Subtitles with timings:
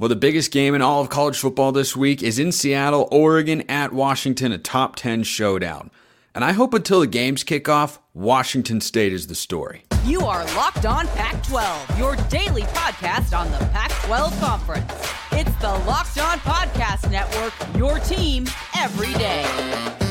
[0.00, 3.62] Well, the biggest game in all of college football this week is in Seattle, Oregon
[3.68, 5.90] at Washington, a top 10 showdown.
[6.34, 9.84] And I hope until the games kick off, Washington State is the story.
[10.06, 14.90] You are Locked On Pac 12, your daily podcast on the Pac 12 Conference.
[15.32, 20.09] It's the Locked On Podcast Network, your team every day.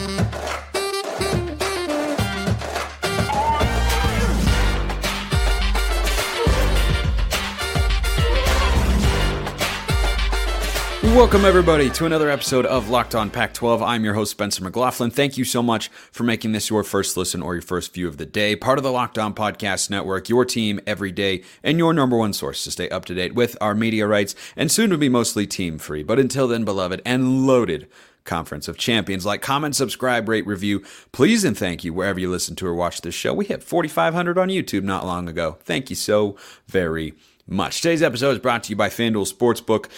[11.15, 13.81] Welcome, everybody, to another episode of Locked On Pac 12.
[13.81, 15.09] I'm your host, Spencer McLaughlin.
[15.11, 18.17] Thank you so much for making this your first listen or your first view of
[18.17, 18.55] the day.
[18.55, 22.31] Part of the Locked On Podcast Network, your team every day, and your number one
[22.31, 25.45] source to stay up to date with our media rights and soon to be mostly
[25.45, 26.03] team free.
[26.03, 27.87] But until then, beloved and loaded
[28.23, 29.25] Conference of Champions.
[29.25, 30.83] Like, comment, subscribe, rate, review.
[31.11, 33.33] Please and thank you wherever you listen to or watch this show.
[33.33, 35.57] We hit 4,500 on YouTube not long ago.
[35.61, 37.15] Thank you so very
[37.47, 37.81] much.
[37.81, 39.89] Today's episode is brought to you by FanDuel Sportsbook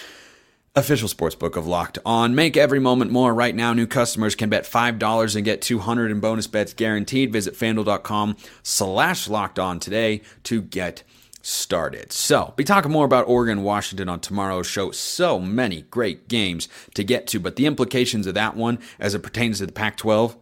[0.76, 2.34] official sportsbook of Locked On.
[2.34, 3.34] Make every moment more.
[3.34, 7.34] Right now, new customers can bet $5 and get 200 in bonus bets guaranteed.
[7.34, 11.04] Visit fanduel.com slash locked on today to get
[11.42, 12.12] started.
[12.14, 14.92] So, be talking more about Oregon Washington on tomorrow's show.
[14.92, 19.24] So many great games to get to, but the implications of that one as it
[19.24, 20.38] pertains to the Pac 12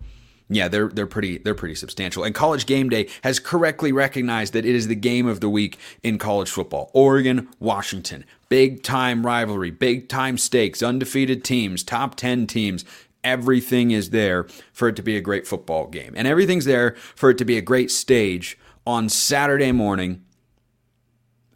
[0.50, 2.24] yeah, they're they're pretty they're pretty substantial.
[2.24, 5.78] And College Game Day has correctly recognized that it is the game of the week
[6.02, 6.90] in college football.
[6.94, 12.84] Oregon, Washington, big time rivalry, big time stakes, undefeated teams, top 10 teams.
[13.24, 16.14] Everything is there for it to be a great football game.
[16.16, 20.24] And everything's there for it to be a great stage on Saturday morning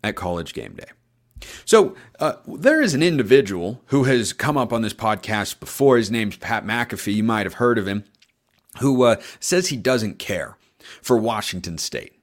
[0.03, 0.91] at College Game Day.
[1.65, 5.97] So, uh, there is an individual who has come up on this podcast before.
[5.97, 7.15] His name's Pat McAfee.
[7.15, 8.03] You might have heard of him
[8.79, 10.57] who uh, says he doesn't care
[11.01, 12.13] for Washington State.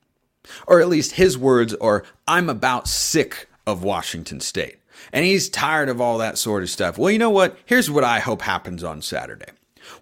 [0.67, 4.77] Or at least his words are, I'm about sick of Washington State.
[5.12, 6.98] And he's tired of all that sort of stuff.
[6.98, 7.56] Well, you know what?
[7.65, 9.53] Here's what I hope happens on Saturday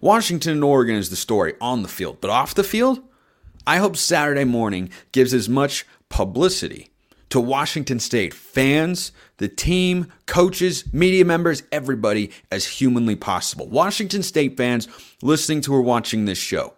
[0.01, 2.99] Washington and Oregon is the story on the field, but off the field,
[3.65, 6.89] I hope Saturday morning gives as much publicity
[7.29, 13.67] to Washington State fans, the team, coaches, media members, everybody as humanly possible.
[13.67, 14.87] Washington State fans
[15.21, 16.73] listening to or watching this show.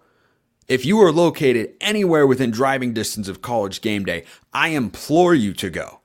[0.68, 4.24] If you are located anywhere within driving distance of college game day,
[4.54, 6.00] I implore you to go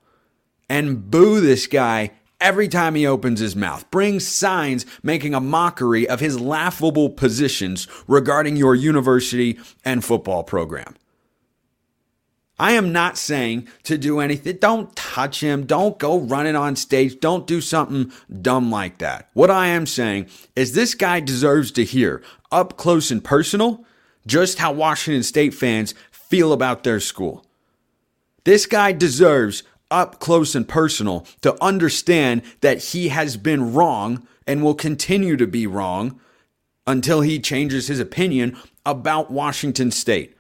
[0.69, 3.89] and boo this guy every time he opens his mouth.
[3.91, 10.97] Bring signs making a mockery of his laughable positions regarding your university and football program.
[12.59, 14.57] I am not saying to do anything.
[14.57, 15.67] Don't touch him.
[15.67, 17.21] Don't go running on stage.
[17.21, 19.29] Don't do something dumb like that.
[19.35, 23.85] What I am saying is this guy deserves to hear up close and personal
[24.27, 27.45] just how Washington State fans feel about their school.
[28.45, 34.63] This guy deserves up close and personal to understand that he has been wrong and
[34.63, 36.21] will continue to be wrong
[36.87, 40.36] until he changes his opinion about Washington State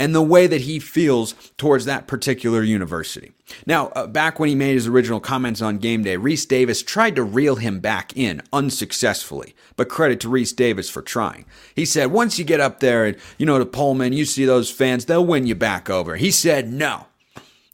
[0.00, 3.32] and the way that he feels towards that particular university.
[3.66, 7.16] Now, uh, back when he made his original comments on game day, Rece Davis tried
[7.16, 11.44] to reel him back in unsuccessfully, but credit to Rece Davis for trying.
[11.76, 14.70] He said, once you get up there and, you know, to Pullman, you see those
[14.70, 16.16] fans, they'll win you back over.
[16.16, 17.06] He said, no.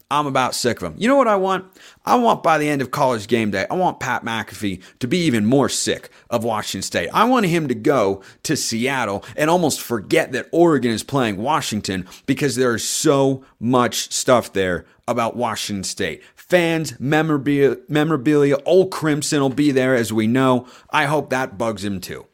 [0.09, 0.94] I'm about sick of them.
[0.99, 1.65] You know what I want?
[2.05, 5.19] I want by the end of college game day, I want Pat McAfee to be
[5.19, 7.09] even more sick of Washington State.
[7.12, 12.06] I want him to go to Seattle and almost forget that Oregon is playing Washington
[12.25, 16.22] because there is so much stuff there about Washington State.
[16.37, 20.69] Fans, memorabilia, memorabilia, old Crimson will be there as we know.
[20.91, 22.27] I hope that bugs him too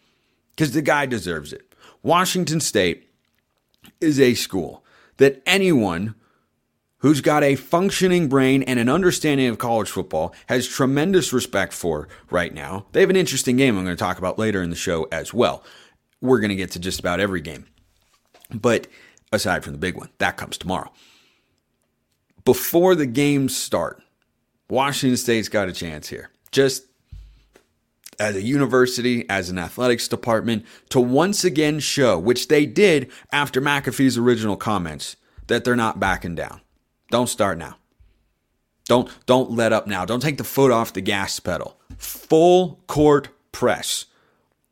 [0.50, 1.74] because the guy deserves it.
[2.02, 3.08] Washington State
[3.98, 4.84] is a school
[5.16, 6.14] that anyone
[7.02, 12.08] who's got a functioning brain and an understanding of college football, has tremendous respect for
[12.30, 12.86] right now.
[12.92, 15.34] They have an interesting game I'm going to talk about later in the show as
[15.34, 15.62] well.
[16.20, 17.66] We're going to get to just about every game.
[18.54, 18.86] But
[19.32, 20.92] aside from the big one, that comes tomorrow.
[22.44, 24.02] Before the games start,
[24.70, 26.30] Washington State's got a chance here.
[26.50, 26.84] Just
[28.18, 33.60] as a university, as an athletics department, to once again show, which they did after
[33.60, 35.16] McAfee's original comments,
[35.48, 36.61] that they're not backing down.
[37.12, 37.76] Don't start now.
[38.86, 40.06] Don't don't let up now.
[40.06, 41.78] Don't take the foot off the gas pedal.
[41.98, 44.06] Full court press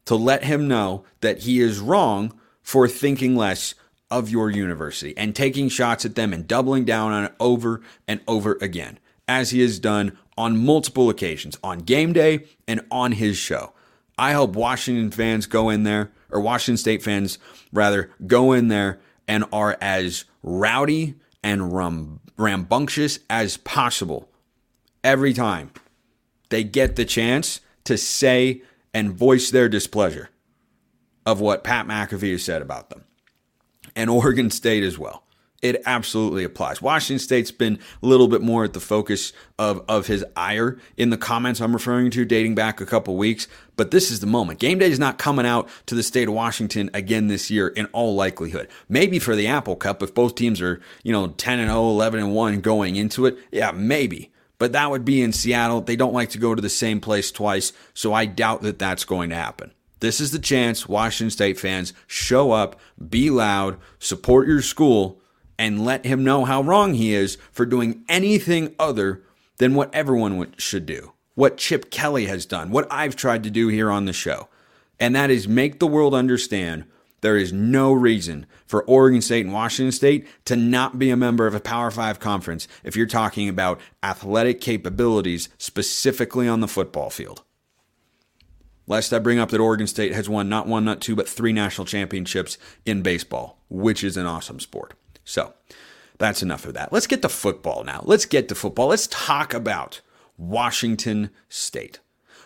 [0.06, 2.32] to let him know that he is wrong
[2.62, 3.74] for thinking less
[4.10, 8.22] of your university and taking shots at them and doubling down on it over and
[8.26, 8.98] over again,
[9.28, 13.74] as he has done on multiple occasions on game day and on his show.
[14.16, 17.38] I hope Washington fans go in there, or Washington State fans
[17.70, 18.98] rather, go in there
[19.28, 24.28] and are as rowdy and rum, rambunctious as possible
[25.02, 25.70] every time
[26.50, 30.30] they get the chance to say and voice their displeasure
[31.24, 33.04] of what Pat McAfee has said about them,
[33.94, 35.24] and Oregon State as well.
[35.62, 36.80] It absolutely applies.
[36.80, 41.10] Washington State's been a little bit more at the focus of, of his ire in
[41.10, 43.46] the comments I'm referring to dating back a couple weeks,
[43.76, 44.58] but this is the moment.
[44.58, 47.86] Game day is not coming out to the state of Washington again this year in
[47.86, 48.68] all likelihood.
[48.88, 52.20] Maybe for the Apple Cup if both teams are, you know, 10 and 0, 11
[52.20, 53.36] and 1 going into it.
[53.52, 54.32] Yeah, maybe.
[54.56, 55.82] But that would be in Seattle.
[55.82, 59.04] They don't like to go to the same place twice, so I doubt that that's
[59.04, 59.72] going to happen.
[60.00, 62.80] This is the chance, Washington State fans, show up,
[63.10, 65.20] be loud, support your school
[65.60, 69.22] and let him know how wrong he is for doing anything other
[69.58, 73.68] than what everyone should do, what Chip Kelly has done, what I've tried to do
[73.68, 74.48] here on the show.
[74.98, 76.86] And that is make the world understand
[77.20, 81.46] there is no reason for Oregon State and Washington State to not be a member
[81.46, 87.10] of a Power Five conference if you're talking about athletic capabilities specifically on the football
[87.10, 87.42] field.
[88.86, 91.52] Lest I bring up that Oregon State has won not one, not two, but three
[91.52, 92.56] national championships
[92.86, 94.94] in baseball, which is an awesome sport.
[95.24, 95.54] So
[96.20, 96.92] that's enough of that.
[96.92, 98.02] Let's get to football now.
[98.04, 98.88] Let's get to football.
[98.88, 100.02] Let's talk about
[100.36, 102.00] Washington State.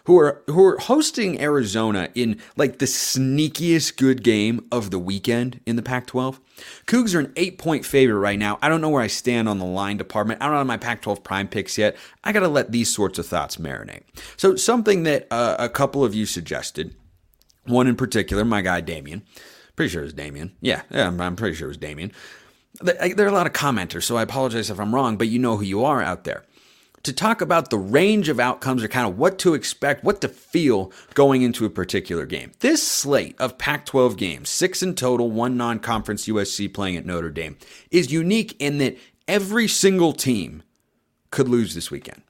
[0.04, 5.60] Who are who are hosting Arizona in like the sneakiest good game of the weekend
[5.66, 6.38] in the Pac-12?
[6.86, 8.58] Cougs are an eight-point favorite right now.
[8.60, 10.42] I don't know where I stand on the line department.
[10.42, 11.96] I don't have my Pac-12 prime picks yet.
[12.22, 14.02] I got to let these sorts of thoughts marinate.
[14.36, 16.94] So something that uh, a couple of you suggested,
[17.64, 19.22] one in particular, my guy Damien.
[19.74, 20.54] Pretty sure it was Damien.
[20.60, 22.12] Yeah, yeah, I'm pretty sure it was Damien
[22.80, 25.56] there are a lot of commenters, so I apologize if I'm wrong, but you know
[25.56, 26.44] who you are out there.
[27.04, 30.28] To talk about the range of outcomes or kind of what to expect, what to
[30.28, 32.52] feel going into a particular game.
[32.60, 37.04] This slate of Pac 12 games, six in total, one non conference USC playing at
[37.04, 37.58] Notre Dame,
[37.90, 38.96] is unique in that
[39.28, 40.62] every single team
[41.30, 42.22] could lose this weekend.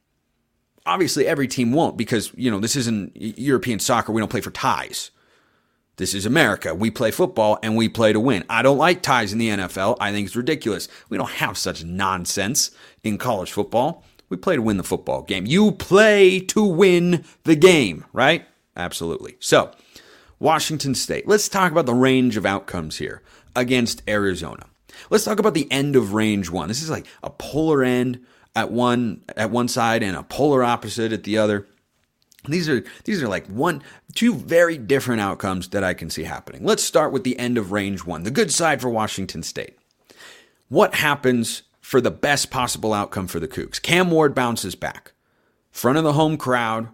[0.87, 4.13] Obviously, every team won't because, you know, this isn't European soccer.
[4.13, 5.11] We don't play for ties.
[5.97, 6.75] This is America.
[6.75, 8.45] We play football and we play to win.
[8.49, 9.97] I don't like ties in the NFL.
[10.01, 10.89] I think it's ridiculous.
[11.09, 12.73] We don't have such nonsense
[13.05, 14.05] in college football.
[14.29, 15.47] We play to win the football game.
[15.47, 18.45] You play to win the game, right?
[18.77, 19.37] Absolutely.
[19.39, 19.71] So,
[20.41, 21.29] Washington State.
[21.29, 23.23] Let's talk about the range of outcomes here
[23.55, 24.67] against Arizona.
[25.11, 26.67] Let's talk about the end of range 1.
[26.67, 28.25] This is like a polar end
[28.57, 31.67] at one at one side and a polar opposite at the other.
[32.47, 33.83] These are these are like one
[34.15, 36.65] two very different outcomes that I can see happening.
[36.65, 39.79] Let's start with the end of range 1, the good side for Washington State.
[40.69, 43.81] What happens for the best possible outcome for the Cougs?
[43.81, 45.13] Cam Ward bounces back.
[45.71, 46.89] Front of the home crowd.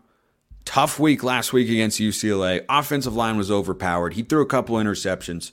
[0.65, 2.65] Tough week last week against UCLA.
[2.69, 4.15] Offensive line was overpowered.
[4.15, 5.53] He threw a couple interceptions.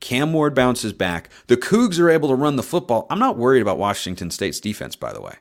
[0.00, 1.30] Cam Ward bounces back.
[1.46, 3.06] The Cougs are able to run the football.
[3.10, 5.36] I'm not worried about Washington State's defense, by the way.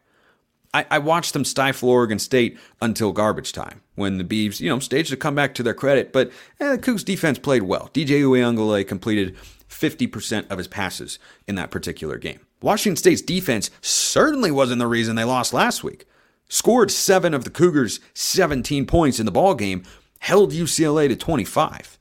[0.74, 4.80] I, I, watched them stifle Oregon State until garbage time when the Beavs, you know,
[4.80, 6.14] staged a comeback to their credit.
[6.14, 7.90] But eh, the Cougs defense played well.
[7.94, 9.36] DJ Uiagalelei completed
[9.68, 11.18] 50% of his passes
[11.48, 12.40] in that particular game.
[12.62, 16.06] Washington State's defense certainly wasn't the reason they lost last week.
[16.50, 19.84] Scored seven of the Cougars' 17 points in the ball game,
[20.20, 22.00] held UCLA to 25.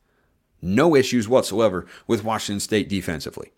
[0.61, 3.53] No issues whatsoever with Washington State defensively.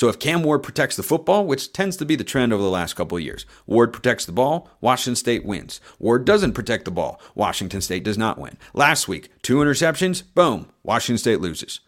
[0.00, 2.70] So if Cam Ward protects the football, which tends to be the trend over the
[2.70, 5.78] last couple of years, Ward protects the ball, Washington State wins.
[5.98, 8.56] Ward doesn't protect the ball, Washington State does not win.
[8.72, 11.80] Last week, two interceptions, boom, Washington State loses.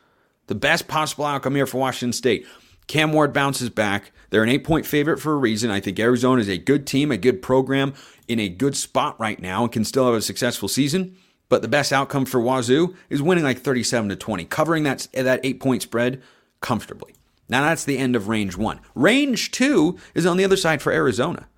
[0.49, 2.47] The best possible outcome here for Washington State.
[2.87, 4.13] Cam Ward bounces back.
[4.29, 5.71] They're an eight point favorite for a reason.
[5.71, 7.95] I think Arizona is a good team, a good program,
[8.29, 11.17] in a good spot right now, and can still have a successful season.
[11.49, 15.41] But the best outcome for Wazoo is winning like 37 to 20, covering that, that
[15.43, 16.23] eight point spread
[16.61, 17.15] comfortably.
[17.53, 18.81] Now that's the end of range one.
[18.95, 21.49] Range two is on the other side for Arizona.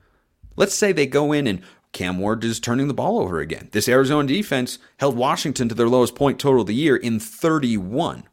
[0.56, 3.68] Let's say they go in and Cam Ward is turning the ball over again.
[3.70, 8.24] This Arizona defense held Washington to their lowest point total of the year in 31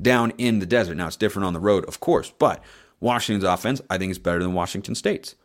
[0.00, 0.98] down in the desert.
[0.98, 2.62] Now it's different on the road, of course, but
[3.00, 5.36] Washington's offense, I think, is better than Washington State's.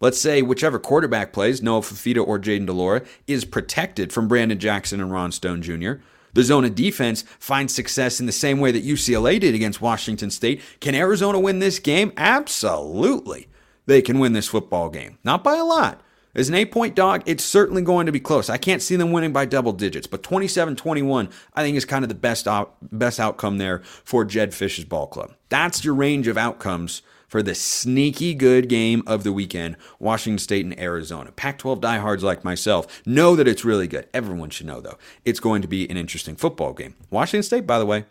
[0.00, 4.58] Let's say whichever quarterback plays, Noah Fifita or Jayden de Laura, is protected from Brennan
[4.58, 5.92] Jackson and Ron Stone Jr.
[6.34, 10.30] The zone of defense finds success in the same way that UCLA did against Washington
[10.30, 10.62] State.
[10.80, 12.12] Can Arizona win this game?
[12.16, 13.48] Absolutely.
[13.86, 15.18] They can win this football game.
[15.24, 16.00] Not by a lot.
[16.34, 18.48] As an eight point dog, it's certainly going to be close.
[18.48, 22.04] I can't see them winning by double digits, but 27 21, I think, is kind
[22.04, 25.34] of the best, out, best outcome there for Jedd Fisch's ball club.
[25.50, 30.66] That's your range of outcomes for the sneaky good game of the weekend Washington State
[30.66, 31.32] and Arizona.
[31.32, 34.06] Pac 12 diehards like myself know that it's really good.
[34.12, 34.98] Everyone should know, though.
[35.24, 36.94] It's going to be an interesting football game.
[37.08, 38.04] Washington State, by the way,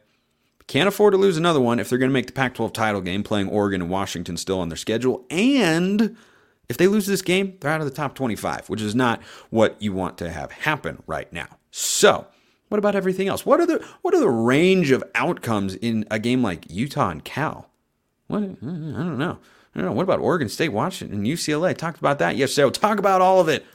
[0.65, 2.99] can't afford to lose another one if they're going to make the Pac 12 title
[2.99, 5.23] game, playing Oregon and Washington still on their schedule.
[5.29, 6.17] And
[6.67, 9.79] If they lose this game, they're out of the top 25, which is not what
[9.79, 11.59] you want to have happen right now.
[11.69, 12.25] So,
[12.69, 13.45] what about everything else?
[13.45, 17.23] What are the what are the range of outcomes in a game like Utah and
[17.23, 17.70] Cal?
[18.31, 19.37] What I don't know.
[19.73, 19.91] I don't know.
[19.93, 21.75] What about Oregon State, Washington, and UCLA?
[21.75, 22.65] Talked about that yesterday.
[22.65, 23.65] We'll talk about all of it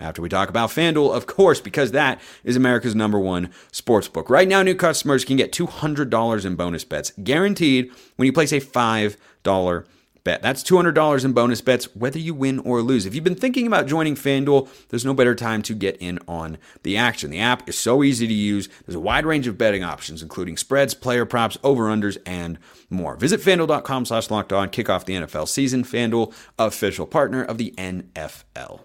[0.00, 4.30] after we talk about FanDuel, of course, because that is America's number one sports book.
[4.30, 8.60] Right now, new customers can get $200 in bonus bets guaranteed when you place a
[8.60, 9.84] $5
[10.24, 10.42] bet.
[10.42, 13.06] That's $200 in bonus bets, whether you win or lose.
[13.06, 16.58] If you've been thinking about joining FanDuel, there's no better time to get in on
[16.82, 17.30] the action.
[17.30, 18.68] The app is so easy to use.
[18.86, 22.58] There's a wide range of betting options, including spreads, player props, over-unders, and
[22.88, 23.16] more.
[23.16, 24.68] Visit FanDuel.com slash locked on.
[24.70, 25.84] Kick off the NFL season.
[25.84, 28.80] FanDuel, official partner of the NFL.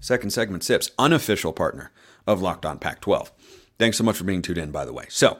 [0.00, 1.92] Second segment sips, unofficial partner
[2.26, 3.30] of Locked On Pac 12.
[3.78, 5.06] Thanks so much for being tuned in, by the way.
[5.08, 5.38] So,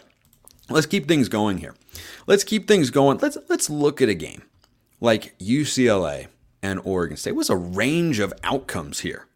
[0.68, 1.74] let's keep things going here.
[2.26, 3.18] Let's keep things going.
[3.18, 4.42] Let's let's look at a game
[5.00, 6.28] like UCLA
[6.62, 7.32] and Oregon State.
[7.32, 9.26] What's a range of outcomes here?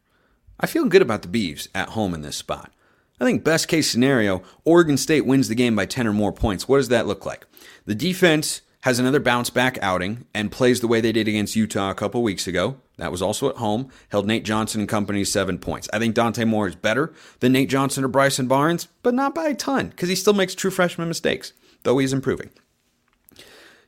[0.59, 2.73] I feel good about the Beavs at home in this spot.
[3.21, 6.69] I think best case scenario, Oregon State wins the game by 10 or more points.
[6.69, 7.47] What does that look like?
[7.87, 11.91] The defense has another bounce back outing and plays the way they did against Utah
[11.91, 12.77] a couple weeks ago.
[12.99, 13.91] That was also at home.
[14.11, 15.89] Held Nate Johnson and company seven points.
[15.93, 19.49] I think Dante Moore is better than Nate Johnson or Bryson Barnes, but not by
[19.49, 21.53] a ton because he still makes true freshman mistakes,
[21.83, 22.51] though he's improving.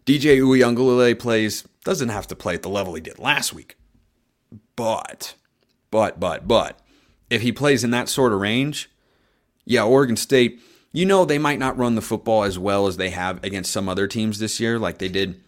[0.05, 3.77] DJ Uiagalelei plays, doesn't have to play at the level he did last week.
[4.75, 5.35] But,
[5.91, 6.81] but, but, but,
[7.31, 8.91] if he plays in that sort of range,
[9.65, 10.61] yeah, Oregon State,
[10.93, 13.89] you know they might not run the football as well as they have against some
[13.89, 15.41] other teams this year, like they did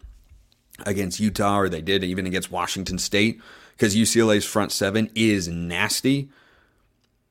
[0.87, 3.41] against Utah or they did even against Washington State
[3.77, 6.29] because UCLA's front seven is nasty.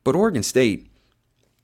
[0.04, 0.89] But Oregon State,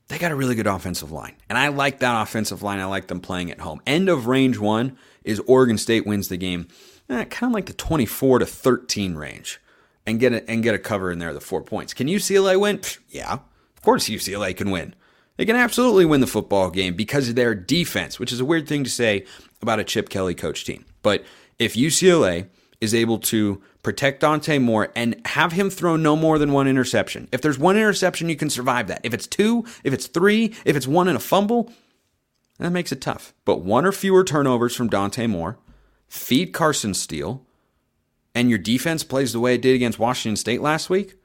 [0.08, 1.34] they got a really good offensive line.
[1.48, 2.78] And I like that offensive line.
[2.78, 3.80] I like them playing at home.
[3.86, 6.68] End of range one is Oregon State wins the game,
[7.08, 9.60] eh, kind of like the 24 to 13 range
[10.06, 11.92] and get a, and get a cover in there, the four points.
[11.92, 12.78] Can UCLA win?
[12.78, 14.94] Pfft, yeah, of course UCLA can win.
[15.36, 18.66] They can absolutely win the football game because of their defense, which is a weird
[18.66, 19.26] thing to say
[19.60, 20.84] about a Chip Kelly coach team.
[21.02, 21.24] But
[21.58, 22.48] if UCLA
[22.80, 27.28] is able to protect Dante Moore and have him throw no more than one interception,
[27.32, 29.00] if there's one interception, you can survive that.
[29.04, 31.72] If it's two, if it's three, if it's one and a fumble,
[32.58, 33.34] that makes it tough.
[33.44, 35.58] But one or fewer turnovers from Dante Moore,
[36.08, 37.44] feed Carson Steele,
[38.34, 41.16] and your defense plays the way it did against Washington State last week.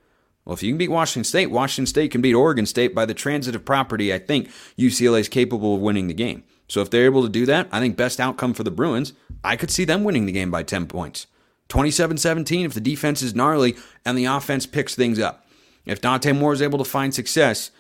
[0.45, 3.13] Well, if you can beat Washington State, Washington State can beat Oregon State by the
[3.13, 4.13] transitive property.
[4.13, 6.43] I think UCLA is capable of winning the game.
[6.67, 9.55] So if they're able to do that, I think best outcome for the Bruins, I
[9.55, 11.27] could see them winning the game by 10 points.
[11.67, 15.45] 27 17 if the defense is gnarly and the offense picks things up.
[15.86, 17.71] If Dante Moore is able to find success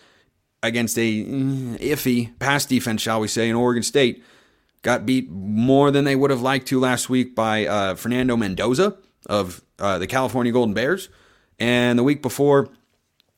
[0.63, 4.23] against a mm, iffy pass defense, shall we say, in Oregon State,
[4.81, 8.97] got beat more than they would have liked to last week by uh, Fernando Mendoza
[9.27, 11.09] of uh, the California Golden Bears.
[11.61, 12.69] And the week before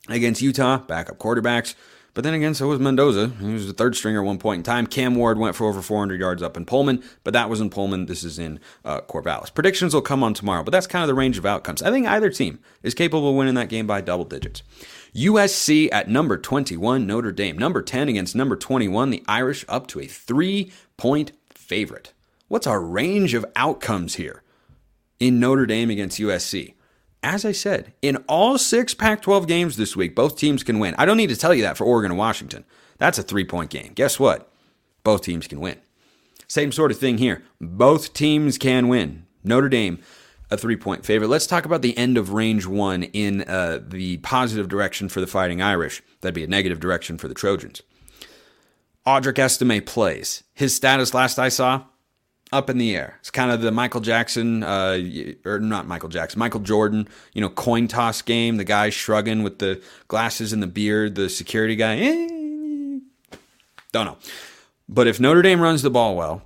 [0.08, 1.74] against Utah, backup quarterbacks,
[2.14, 3.32] but then again, so was Mendoza.
[3.38, 4.86] He was the third stringer at one point in time.
[4.86, 8.06] Cam Ward went for over 400 yards up in Pullman, but that was in Pullman.
[8.06, 9.52] This is in uh, Corvallis.
[9.52, 11.82] Predictions will come on tomorrow, but that's kind of the range of outcomes.
[11.82, 14.62] I think either team is capable of winning that game by double digits.
[15.14, 17.58] USC at number 21, Notre Dame.
[17.58, 22.14] Number 10 against number 21, the Irish up to a three point favorite.
[22.48, 24.42] What's our range of outcomes here
[25.20, 26.74] in Notre Dame against USC?
[27.24, 30.94] As I said, in all six Pac 12 games this week, both teams can win.
[30.98, 32.64] I don't need to tell you that for Oregon and Washington.
[32.98, 33.92] That's a three point game.
[33.94, 34.52] Guess what?
[35.02, 35.78] Both teams can win.
[36.46, 37.42] Same sort of thing here.
[37.60, 39.26] Both teams can win.
[39.42, 39.98] Notre Dame,
[40.50, 41.28] a three point favorite.
[41.28, 45.26] Let's talk about the end of range one in uh, the positive direction for the
[45.26, 46.02] Fighting Irish.
[46.20, 47.82] That'd be a negative direction for the Trojans.
[49.06, 50.44] Audric Estime plays.
[50.54, 51.84] His status last I saw,
[52.52, 53.16] up in the air.
[53.20, 55.00] It's kind of the Michael Jackson, uh,
[55.44, 58.56] or not Michael Jackson, Michael Jordan, you know, coin toss game.
[58.56, 61.98] The guy shrugging with the glasses and the beard, the security guy.
[61.98, 62.98] Eh,
[63.92, 64.18] don't know.
[64.88, 66.42] But if Notre Dame runs the ball well,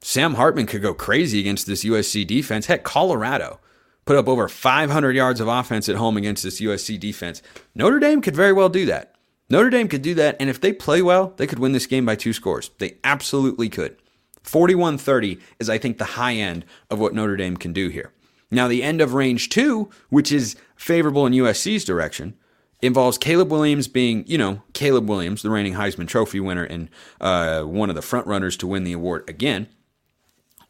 [0.00, 2.66] Sam Hartman could go crazy against this USC defense.
[2.66, 3.60] Heck, Colorado
[4.04, 7.40] put up over 500 yards of offense at home against this USC defense.
[7.74, 9.14] Notre Dame could very well do that.
[9.48, 12.06] Notre Dame could do that, and if they play well, they could win this game
[12.06, 12.70] by two scores.
[12.78, 13.96] They absolutely could.
[14.42, 18.12] 41 30 is, I think, the high end of what Notre Dame can do here.
[18.50, 22.34] Now, the end of range two, which is favorable in USC's direction,
[22.82, 27.62] involves Caleb Williams being, you know, Caleb Williams, the reigning Heisman Trophy winner and uh,
[27.62, 29.68] one of the front runners to win the award again.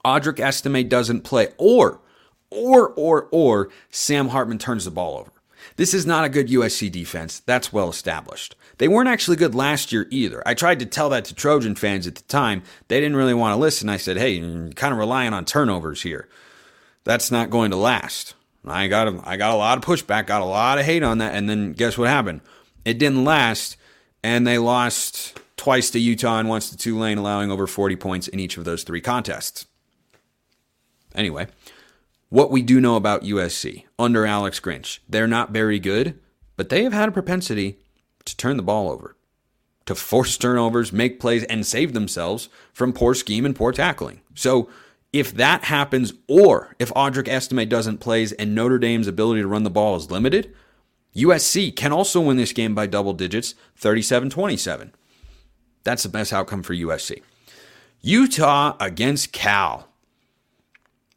[0.04, 2.00] Audric Estime doesn't play, or,
[2.50, 5.32] or, or, or Sam Hartman turns the ball over.
[5.76, 7.40] This is not a good USC defense.
[7.40, 8.54] That's well established.
[8.78, 10.42] They weren't actually good last year either.
[10.46, 12.62] I tried to tell that to Trojan fans at the time.
[12.88, 13.88] They didn't really want to listen.
[13.88, 16.28] I said, hey, you're kind of relying on turnovers here.
[17.04, 18.34] That's not going to last.
[18.64, 21.18] I got a, I got a lot of pushback, got a lot of hate on
[21.18, 22.40] that, and then guess what happened?
[22.84, 23.76] It didn't last,
[24.22, 28.38] and they lost twice to Utah and once to Tulane, allowing over 40 points in
[28.38, 29.66] each of those three contests.
[31.14, 31.48] Anyway,
[32.28, 36.18] what we do know about USC under Alex Grinch, they're not very good,
[36.56, 37.78] but they have had a propensity
[38.24, 39.16] to turn the ball over,
[39.86, 44.20] to force turnovers, make plays, and save themselves from poor scheme and poor tackling.
[44.34, 44.68] So
[45.12, 49.62] if that happens, or if Audric Estime doesn't plays and Notre Dame's ability to run
[49.62, 50.54] the ball is limited,
[51.14, 54.94] USC can also win this game by double digits, 37 27.
[55.84, 57.22] That's the best outcome for USC.
[58.00, 59.88] Utah against Cal.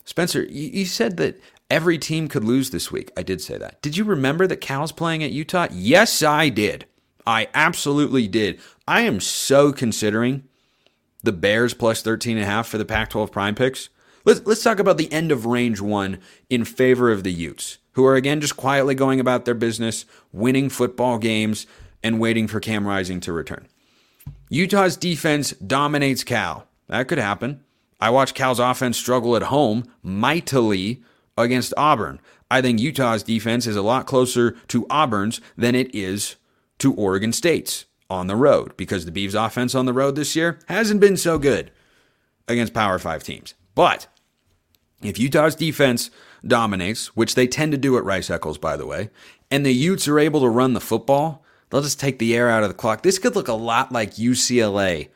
[0.04, 3.12] Spencer, you said that every team could lose this week.
[3.18, 3.82] I did say that.
[3.82, 5.68] Did you remember that Cal's playing at Utah?
[5.72, 6.86] Yes, I did.
[7.26, 8.60] I absolutely did.
[8.88, 10.44] I am so considering
[11.24, 13.90] the Bears plus 13 and a half for the Pac-12 prime picks.
[14.26, 18.06] Let's let's talk about the end of range 1 in favor of the Utes, who
[18.06, 21.68] are again just quietly going about their business, winning football games
[22.04, 23.68] and waiting for Cam Rising to return.
[24.50, 26.68] Utah's defense dominates Cal.
[26.88, 27.62] That could happen.
[28.00, 31.04] I watched Cal's offense struggle at home mightily
[31.38, 32.20] against Auburn.
[32.50, 36.36] I think Utah's defense is a lot closer to Auburn's than it is
[36.80, 40.60] to Oregon State's on the road because the Beavs offense on the road this year
[40.68, 41.72] hasn't been so good
[42.48, 43.54] against Power 5 teams.
[43.74, 44.08] But
[45.02, 46.10] if Utah's defense
[46.46, 49.10] dominates, which they tend to do at Rice Eccles, by the way,
[49.50, 52.64] and the Utes are able to run the football, they'll just take the air out
[52.64, 53.02] of the clock.
[53.04, 55.10] This could look a lot like UCLA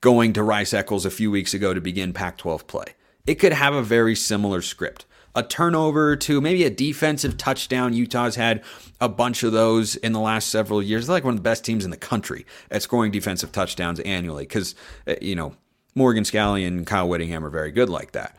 [0.00, 2.86] going to Rice Eccles a few weeks ago to begin Pac 12 play.
[3.26, 5.04] It could have a very similar script
[5.34, 7.92] a turnover to maybe a defensive touchdown.
[7.92, 8.62] Utah's had
[9.00, 11.06] a bunch of those in the last several years.
[11.06, 14.44] They're like one of the best teams in the country at scoring defensive touchdowns annually
[14.44, 14.74] because,
[15.06, 15.54] uh, you know,
[15.94, 18.36] Morgan Scalley and Kyle Whittingham are very good like that.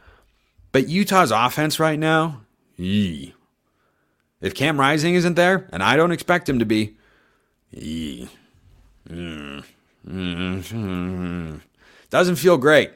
[0.71, 2.41] But Utah's offense right now,
[2.75, 3.33] yee.
[4.41, 6.95] If Cam Rising isn't there, and I don't expect him to be,
[7.71, 8.29] yee.
[9.09, 9.63] Mm.
[10.07, 11.61] Mm.
[12.09, 12.91] Doesn't feel great.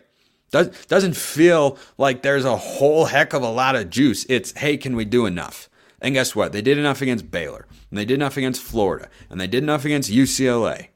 [0.54, 4.24] Does, doesn't feel like there's a whole heck of a lot of juice.
[4.30, 5.68] It's, hey, can we do enough?
[6.00, 6.52] And guess what?
[6.52, 9.84] They did enough against Baylor, and they did enough against Florida, and they did enough
[9.84, 10.90] against UCLA.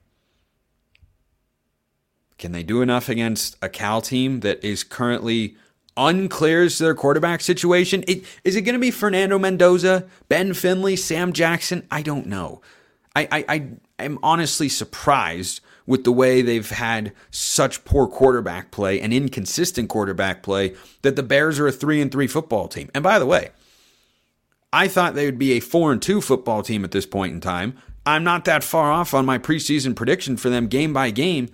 [2.37, 5.57] Can they do enough against a Cal team that is currently
[5.97, 8.03] unclear as to their quarterback situation?
[8.07, 11.87] It, is it going to be Fernando Mendoza, Ben Finley, Sam Jackson?
[11.89, 12.61] I don't know.
[13.15, 13.45] I, I,
[13.97, 19.89] I am honestly surprised with the way they've had such poor quarterback play and inconsistent
[19.89, 22.91] quarterback play that the Bears are a 3 and 3 football team.
[22.93, 23.49] And by the way,
[24.71, 27.41] I thought they would be a 4 and 2 football team at this point in
[27.41, 27.77] time.
[28.05, 31.49] I'm not that far off on my preseason prediction for them game by game.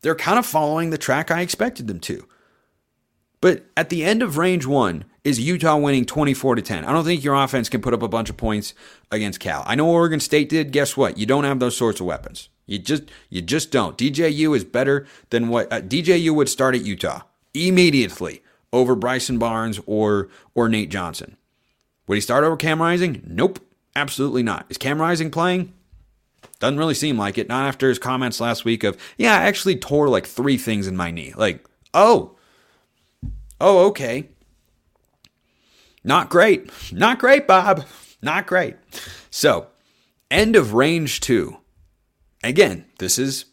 [0.00, 2.26] They're kind of following the track I expected them to.
[3.40, 6.84] But at the end of range 1 is Utah winning 24 to 10.
[6.84, 8.74] I don't think your offense can put up a bunch of points
[9.10, 9.64] against Cal.
[9.66, 10.72] I know Oregon State did.
[10.72, 11.18] Guess what?
[11.18, 12.48] You don't have those sorts of weapons.
[12.66, 13.98] You just you just don't.
[13.98, 17.22] DJU is better than what uh, DJU would start at Utah
[17.54, 21.36] immediately over Bryson Barnes or or Nate Johnson.
[22.06, 23.22] Would he start over Cam Rising?
[23.26, 23.60] Nope,
[23.94, 24.66] absolutely not.
[24.68, 25.72] Is Cam Rising playing?
[26.58, 27.48] Doesn't really seem like it.
[27.48, 30.96] Not after his comments last week of, yeah, I actually tore like three things in
[30.96, 31.32] my knee.
[31.36, 32.36] Like, oh,
[33.60, 34.28] oh, okay.
[36.04, 36.70] Not great.
[36.92, 37.84] Not great, Bob.
[38.20, 38.76] Not great.
[39.30, 39.68] So,
[40.30, 41.58] end of range two.
[42.42, 43.46] Again, this is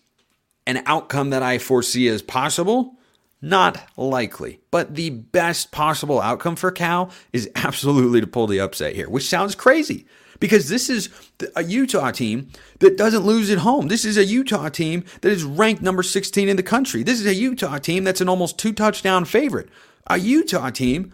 [0.65, 2.95] an outcome that I foresee as possible.
[3.41, 8.95] Not likely, but the best possible outcome for Cal is absolutely to pull the upset
[8.95, 10.05] here, which sounds crazy
[10.39, 11.09] because this is
[11.55, 12.49] a Utah team
[12.79, 13.87] that doesn't lose at home.
[13.87, 17.03] This is a Utah team that is ranked number 16 in the country.
[17.03, 19.69] This is a Utah team that's an almost two touchdown favorite.
[20.07, 21.13] A Utah team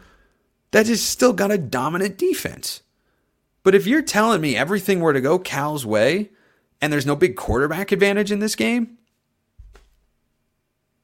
[0.72, 2.82] that has still got a dominant defense.
[3.64, 6.30] But if you're telling me everything were to go Cal's way,
[6.82, 8.98] and there's no big quarterback advantage in this game,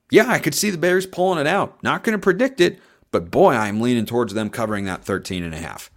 [0.09, 1.81] yeah, I could see the Bears pulling it out.
[1.81, 2.79] Not going to predict it,
[3.11, 5.89] but boy, I'm leaning towards them covering that 13 and a half.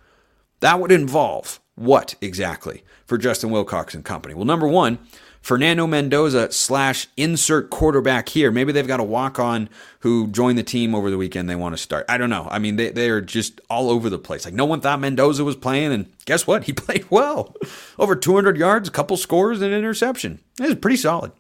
[0.60, 4.34] That would involve what exactly for Justin Wilcox and company?
[4.34, 4.98] Well, number one,
[5.44, 8.50] Fernando Mendoza slash insert quarterback here.
[8.50, 9.68] Maybe they've got a walk on
[10.00, 12.06] who joined the team over the weekend they want to start.
[12.08, 12.48] I don't know.
[12.50, 14.46] I mean, they, they are just all over the place.
[14.46, 16.64] Like, no one thought Mendoza was playing, and guess what?
[16.64, 17.54] He played well.
[17.98, 20.40] Over 200 yards, a couple scores, and an interception.
[20.58, 21.32] It was pretty solid.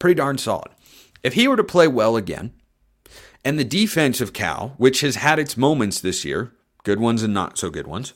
[0.00, 0.72] Pretty darn solid.
[1.22, 2.52] If he were to play well again,
[3.44, 7.32] and the defense of Cal, which has had its moments this year, good ones and
[7.32, 8.12] not so good ones,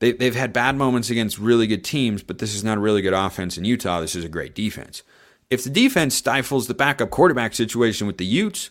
[0.00, 3.02] They, they've had bad moments against really good teams, but this is not a really
[3.02, 4.00] good offense in Utah.
[4.00, 5.02] This is a great defense.
[5.50, 8.70] If the defense stifles the backup quarterback situation with the Utes,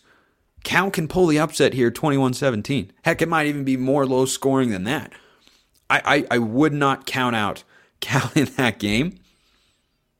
[0.64, 2.92] Cal can pull the upset here 21 17.
[3.04, 5.12] Heck, it might even be more low scoring than that.
[5.88, 7.64] I, I, I would not count out
[8.00, 9.18] Cal in that game,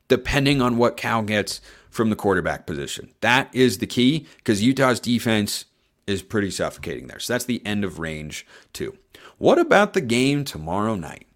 [0.09, 3.11] depending on what Cal gets from the quarterback position.
[3.21, 5.65] That is the key because Utah's defense
[6.07, 7.19] is pretty suffocating there.
[7.19, 8.97] So that's the end of range two.
[9.39, 11.27] What about the game tomorrow night?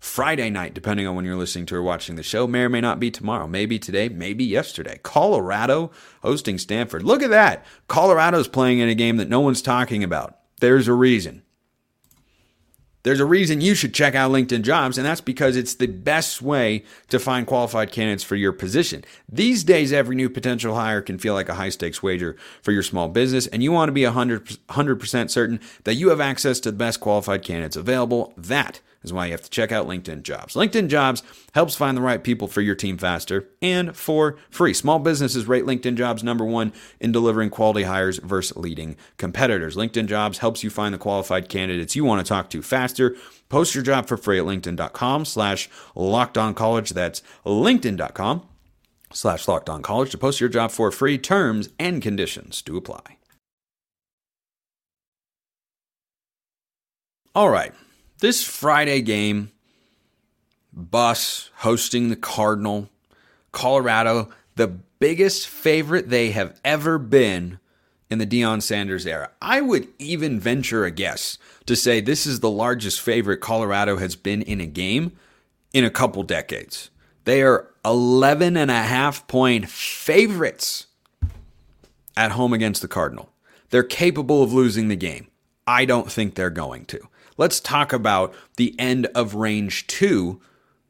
[0.00, 2.80] Friday night, depending on when you're listening to or watching the show, may or may
[2.80, 5.00] not be tomorrow, maybe today, maybe yesterday.
[5.02, 5.90] Colorado
[6.22, 7.02] hosting Stanford.
[7.02, 7.64] Look at that.
[7.88, 10.38] Colorado's playing in a game that no one's talking about.
[10.60, 11.42] There's a reason.
[13.04, 16.42] There's a reason you should check out LinkedIn Jobs, and that's because it's the best
[16.42, 19.04] way to find qualified candidates for your position.
[19.28, 22.82] These days, every new potential hire can feel like a high stakes wager for your
[22.82, 26.70] small business, and you want to be 100%, 100% certain that you have access to
[26.70, 28.32] the best qualified candidates available.
[28.36, 30.54] That is why you have to check out LinkedIn Jobs.
[30.54, 34.74] LinkedIn Jobs helps find the right people for your team faster and for free.
[34.74, 39.76] Small businesses rate LinkedIn Jobs number one in delivering quality hires versus leading competitors.
[39.76, 43.16] LinkedIn Jobs helps you find the qualified candidates you want to talk to faster.
[43.48, 46.90] Post your job for free at linkedin.com slash college.
[46.90, 48.46] That's linkedin.com
[49.12, 51.18] slash college to post your job for free.
[51.18, 53.16] Terms and conditions do apply.
[57.34, 57.72] All right.
[58.20, 59.52] This Friday game,
[60.72, 62.90] Buffs hosting the Cardinal,
[63.52, 67.60] Colorado, the biggest favorite they have ever been
[68.10, 69.30] in the Deion Sanders era.
[69.40, 74.16] I would even venture a guess to say this is the largest favorite Colorado has
[74.16, 75.12] been in a game
[75.72, 76.90] in a couple decades.
[77.24, 80.88] They are 11 and a half point favorites
[82.16, 83.30] at home against the Cardinal.
[83.70, 85.28] They're capable of losing the game.
[85.68, 90.42] I don't think they're going to let's talk about the end of range two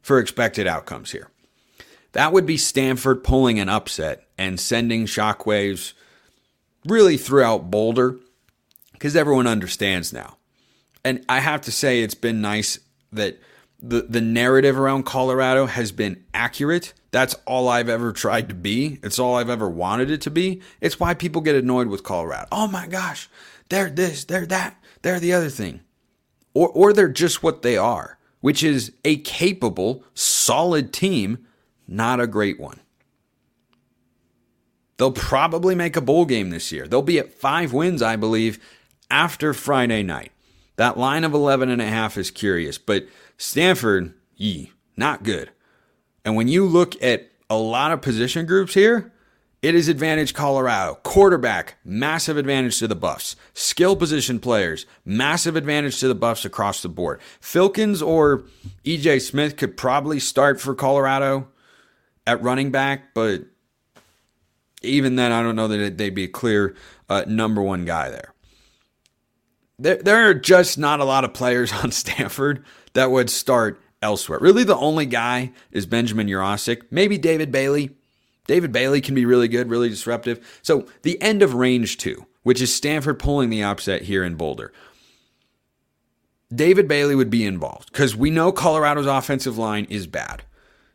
[0.02, 1.30] for expected outcomes here.
[2.12, 5.92] That would be Stanford pulling an upset and sending shockwaves
[6.84, 8.18] really throughout Boulder
[8.92, 10.38] because everyone understands now.
[11.04, 12.78] And I have to say, it's been nice
[13.12, 13.38] that
[13.80, 16.92] the, the narrative around Colorado has been accurate.
[17.10, 18.98] That's all I've ever tried to be.
[19.02, 20.62] It's all I've ever wanted it to be.
[20.80, 22.48] It's why people get annoyed with Colorado.
[22.50, 23.28] Oh my gosh,
[23.68, 25.80] they're this, they're that, they're the other thing
[26.58, 31.46] or, or they're just what they are, which is a capable, solid team,
[31.86, 32.80] not a great one.
[34.96, 36.88] They'll probably make a bowl game this year.
[36.88, 38.58] They'll be at five wins, I believe,
[39.08, 40.32] after Friday night.
[40.74, 45.50] That line of 11 and a half is curious, but Stanford, yee, not good.
[46.24, 49.12] And when you look at a lot of position groups here,
[49.60, 50.98] it is advantage Colorado.
[51.02, 53.34] Quarterback, massive advantage to the Buffs.
[53.54, 57.20] Skill position players, massive advantage to the Buffs across the board.
[57.40, 58.44] Filkins or
[58.84, 61.48] EJ Smith could probably start for Colorado
[62.26, 63.42] at running back, but
[64.82, 66.76] even then, I don't know that they'd be a clear
[67.08, 68.34] uh, number one guy there.
[69.78, 69.96] there.
[69.96, 74.38] There are just not a lot of players on Stanford that would start elsewhere.
[74.40, 77.96] Really, the only guy is Benjamin Yurosek, maybe David Bailey
[78.48, 80.60] David Bailey can be really good, really disruptive.
[80.62, 84.72] So the end of range two, which is Stanford pulling the upset here in Boulder.
[86.52, 90.42] David Bailey would be involved because we know Colorado's offensive line is bad.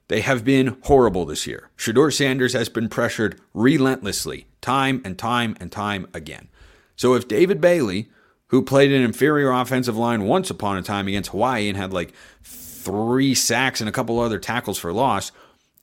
[0.08, 1.70] They have been horrible this year.
[1.78, 6.50] Shedeur Sanders has been pressured relentlessly, time and time and time again.
[6.96, 8.10] So if David Bailey,
[8.48, 12.14] who played an inferior offensive line once upon a time against Hawaii and had like
[12.44, 15.32] three sacks and a couple other tackles for loss,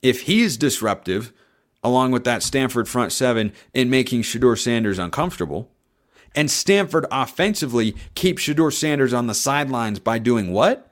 [0.01, 1.31] if he's disruptive,
[1.83, 5.69] along with that Stanford front seven in making Shedeur Sanders uncomfortable.
[6.35, 10.89] And Stanford offensively keeps Shedeur Sanders on the sidelines by doing what?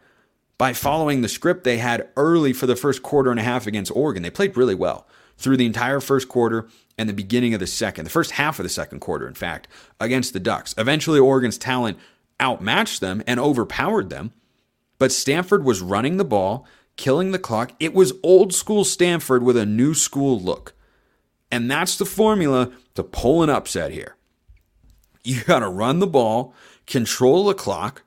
[0.58, 3.95] By following the script they had early for the first quarter and a half against
[3.95, 4.23] Oregon.
[4.23, 8.04] They played really well through the entire first quarter and the beginning of the second,
[8.04, 9.69] the first half of the second quarter, in fact,
[10.02, 10.75] against the Ducks.
[10.78, 11.97] Eventually, Oregon's talent
[12.41, 14.34] outmatched them and overpowered them.
[14.97, 17.71] But Stanford was running the ball, killing the clock.
[17.80, 20.73] It was old school Stanford with a new school look.
[21.51, 24.15] And that's the formula to pull an upset here.
[25.23, 26.53] You got to run the ball,
[26.85, 28.03] control the clock.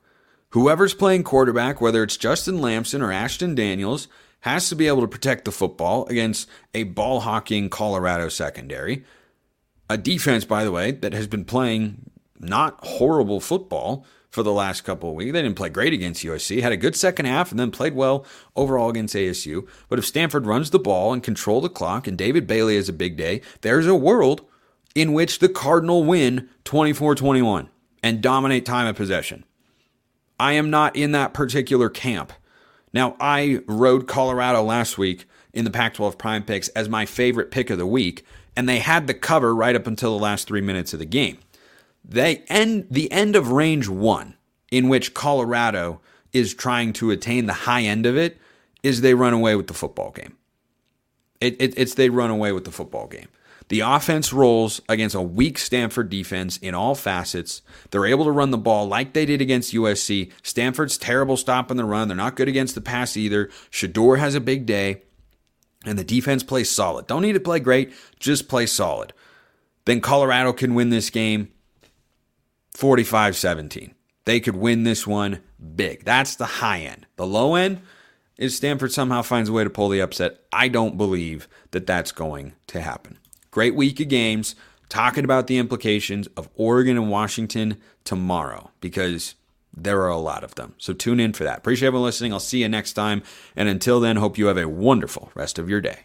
[0.49, 4.07] Whoever's playing quarterback, whether it's Justin Lamson or Ashton Daniels,
[4.41, 9.03] has to be able to protect the football against a ball hawking Colorado secondary.
[9.89, 14.81] A defense, by the way, that has been playing not horrible football for the last
[14.81, 15.31] couple of weeks.
[15.31, 18.25] They didn't play great against USC, had a good second half, and then played well
[18.55, 19.67] overall against ASU.
[19.89, 22.93] But if Stanford runs the ball and control the clock, and David Bailey has a
[22.93, 24.43] big day, there's a world
[24.95, 27.69] in which the Cardinal win 24 21
[28.01, 29.45] and dominate time of possession.
[30.39, 32.33] I am not in that particular camp.
[32.91, 37.51] Now, I rode Colorado last week in the Pac 12 Prime Picks as my favorite
[37.51, 40.61] pick of the week, and they had the cover right up until the last three
[40.61, 41.37] minutes of the game.
[42.03, 44.35] They end the end of range one,
[44.71, 48.37] in which Colorado is trying to attain the high end of it,
[48.81, 50.35] is they run away with the football game.
[51.39, 53.27] It, it, it's they run away with the football game.
[53.69, 57.61] The offense rolls against a weak Stanford defense in all facets.
[57.91, 60.31] They're able to run the ball like they did against USC.
[60.41, 62.07] Stanford's terrible stopping the run.
[62.07, 63.49] They're not good against the pass either.
[63.71, 65.03] Shedeur has a big day.
[65.85, 67.07] And the defense plays solid.
[67.07, 69.13] Don't need to play great, just play solid.
[69.85, 71.49] Then Colorado can win this game
[72.75, 73.93] 45 17.
[74.25, 75.39] They could win this one
[75.75, 76.05] big.
[76.05, 77.05] That's the high end.
[77.17, 77.81] The low end
[78.37, 80.39] is Stanford somehow finds a way to pull the upset.
[80.51, 83.19] I don't believe that that's going to happen.
[83.51, 84.55] Great week of games.
[84.89, 89.35] Talking about the implications of Oregon and Washington tomorrow because
[89.75, 90.75] there are a lot of them.
[90.77, 91.57] So tune in for that.
[91.57, 92.31] Appreciate everyone listening.
[92.31, 93.23] I'll see you next time.
[93.55, 96.01] And until then, hope you have a wonderful rest of your day.